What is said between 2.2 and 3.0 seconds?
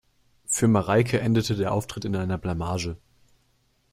Blamage.